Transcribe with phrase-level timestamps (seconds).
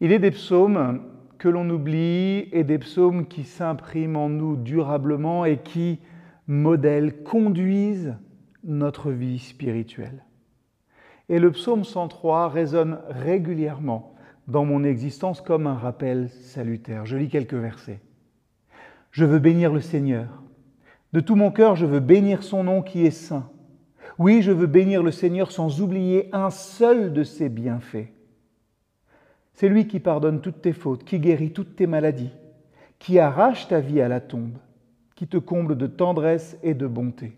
[0.00, 1.02] Il est des psaumes
[1.36, 6.00] que l'on oublie et des psaumes qui s'impriment en nous durablement et qui
[6.46, 8.16] modèlent, conduisent
[8.64, 10.24] notre vie spirituelle.
[11.28, 14.14] Et le psaume 103 résonne régulièrement
[14.48, 17.04] dans mon existence comme un rappel salutaire.
[17.04, 18.00] Je lis quelques versets.
[19.10, 20.42] Je veux bénir le Seigneur.
[21.12, 23.50] De tout mon cœur, je veux bénir son nom qui est saint.
[24.18, 28.08] Oui, je veux bénir le Seigneur sans oublier un seul de ses bienfaits.
[29.60, 32.32] C'est lui qui pardonne toutes tes fautes, qui guérit toutes tes maladies,
[32.98, 34.56] qui arrache ta vie à la tombe,
[35.14, 37.36] qui te comble de tendresse et de bonté.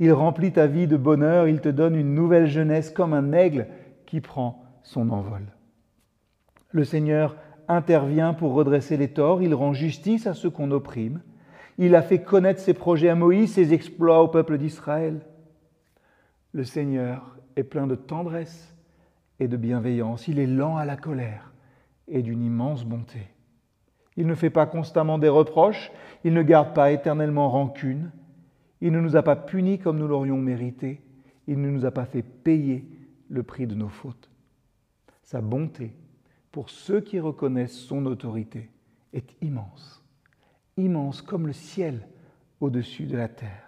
[0.00, 3.68] Il remplit ta vie de bonheur, il te donne une nouvelle jeunesse comme un aigle
[4.04, 5.42] qui prend son envol.
[6.72, 7.36] Le Seigneur
[7.68, 11.20] intervient pour redresser les torts, il rend justice à ceux qu'on opprime,
[11.78, 15.20] il a fait connaître ses projets à Moïse, ses exploits au peuple d'Israël.
[16.50, 18.73] Le Seigneur est plein de tendresse
[19.40, 21.52] et de bienveillance, il est lent à la colère
[22.08, 23.28] et d'une immense bonté.
[24.16, 25.90] Il ne fait pas constamment des reproches,
[26.22, 28.12] il ne garde pas éternellement rancune,
[28.80, 31.02] il ne nous a pas punis comme nous l'aurions mérité,
[31.46, 32.88] il ne nous a pas fait payer
[33.28, 34.30] le prix de nos fautes.
[35.22, 35.96] Sa bonté
[36.52, 38.70] pour ceux qui reconnaissent son autorité
[39.12, 40.04] est immense,
[40.76, 42.06] immense comme le ciel
[42.60, 43.63] au-dessus de la terre.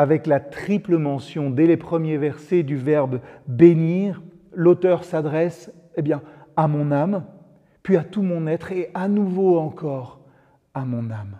[0.00, 4.22] Avec la triple mention dès les premiers versets du verbe bénir,
[4.54, 6.22] l'auteur s'adresse eh bien,
[6.56, 7.26] à mon âme,
[7.82, 10.22] puis à tout mon être et à nouveau encore
[10.72, 11.36] à mon âme.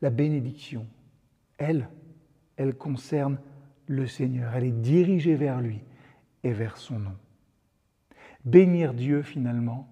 [0.00, 0.86] La bénédiction,
[1.58, 1.90] elle,
[2.56, 3.38] elle concerne
[3.86, 5.82] le Seigneur, elle est dirigée vers lui
[6.42, 7.16] et vers son nom.
[8.46, 9.86] Bénir Dieu, finalement,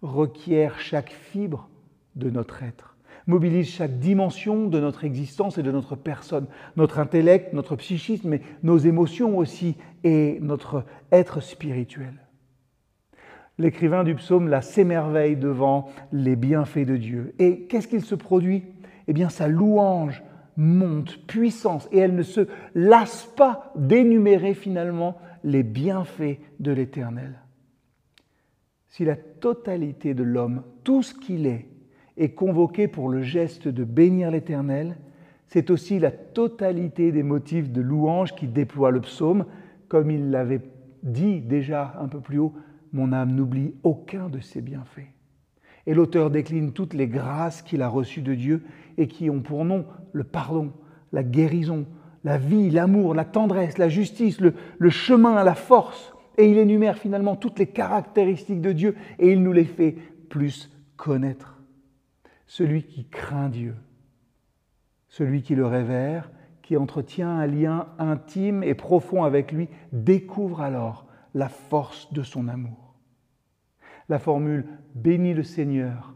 [0.00, 1.68] requiert chaque fibre
[2.14, 2.95] de notre être,
[3.26, 6.46] mobilise chaque dimension de notre existence et de notre personne,
[6.76, 12.14] notre intellect, notre psychisme, mais nos émotions aussi et notre être spirituel.
[13.58, 17.34] L'écrivain du psaume là s'émerveille devant les bienfaits de Dieu.
[17.38, 18.64] Et qu'est-ce qu'il se produit?
[19.08, 20.22] Eh bien, sa louange
[20.56, 27.40] monte, puissance, et elle ne se lasse pas d'énumérer finalement les bienfaits de l'Éternel
[28.96, 31.68] si la totalité de l'homme, tout ce qu'il est,
[32.16, 34.96] est convoqué pour le geste de bénir l'Éternel,
[35.48, 39.44] c'est aussi la totalité des motifs de louange qui déploie le psaume,
[39.88, 40.62] comme il l'avait
[41.02, 42.54] dit déjà un peu plus haut,
[42.92, 45.08] mon âme n'oublie aucun de ses bienfaits.
[45.86, 48.64] Et l'auteur décline toutes les grâces qu'il a reçues de Dieu
[48.98, 50.72] et qui ont pour nom le pardon,
[51.12, 51.86] la guérison,
[52.24, 56.98] la vie, l'amour, la tendresse, la justice, le, le chemin la force, et il énumère
[56.98, 59.96] finalement toutes les caractéristiques de Dieu et il nous les fait
[60.28, 61.55] plus connaître.
[62.46, 63.74] Celui qui craint Dieu,
[65.08, 66.30] celui qui le révère,
[66.62, 72.48] qui entretient un lien intime et profond avec lui, découvre alors la force de son
[72.48, 72.94] amour.
[74.08, 76.14] La formule Bénis le Seigneur,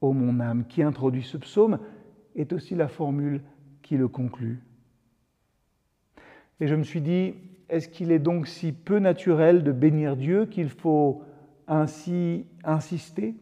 [0.00, 1.78] ô mon âme, qui introduit ce psaume,
[2.36, 3.42] est aussi la formule
[3.82, 4.62] qui le conclut.
[6.60, 7.34] Et je me suis dit,
[7.68, 11.22] est-ce qu'il est donc si peu naturel de bénir Dieu qu'il faut
[11.66, 13.34] ainsi insister?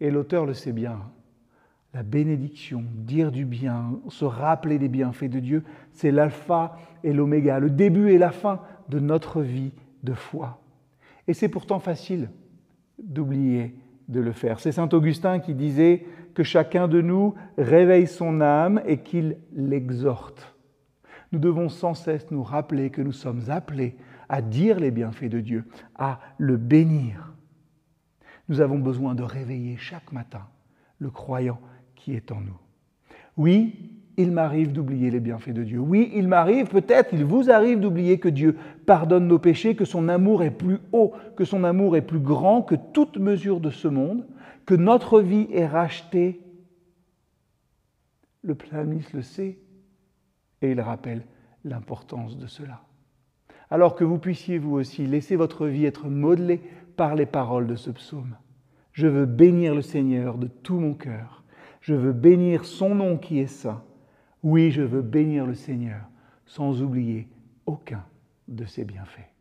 [0.00, 1.00] Et l'auteur le sait bien.
[1.94, 7.58] La bénédiction, dire du bien, se rappeler des bienfaits de Dieu, c'est l'alpha et l'oméga,
[7.58, 9.72] le début et la fin de notre vie
[10.02, 10.60] de foi.
[11.28, 12.30] Et c'est pourtant facile
[12.98, 13.74] d'oublier
[14.08, 14.58] de le faire.
[14.58, 20.52] C'est Saint Augustin qui disait que chacun de nous réveille son âme et qu'il l'exhorte
[21.32, 23.96] nous devons sans cesse nous rappeler que nous sommes appelés
[24.28, 25.64] à dire les bienfaits de Dieu,
[25.94, 27.32] à le bénir.
[28.48, 30.46] Nous avons besoin de réveiller chaque matin
[30.98, 31.58] le croyant
[32.02, 32.58] qui est en nous.
[33.36, 35.78] Oui, il m'arrive d'oublier les bienfaits de Dieu.
[35.78, 40.08] Oui, il m'arrive, peut-être, il vous arrive d'oublier que Dieu pardonne nos péchés, que son
[40.08, 43.88] amour est plus haut, que son amour est plus grand que toute mesure de ce
[43.88, 44.26] monde,
[44.66, 46.40] que notre vie est rachetée.
[48.42, 49.58] Le psalmiste le sait,
[50.60, 51.22] et il rappelle
[51.64, 52.82] l'importance de cela.
[53.70, 56.60] Alors que vous puissiez vous aussi laisser votre vie être modelée
[56.96, 58.36] par les paroles de ce psaume.
[58.92, 61.41] Je veux bénir le Seigneur de tout mon cœur.
[61.82, 63.82] Je veux bénir son nom qui est saint.
[64.42, 66.00] Oui, je veux bénir le Seigneur
[66.46, 67.28] sans oublier
[67.66, 68.04] aucun
[68.48, 69.31] de ses bienfaits.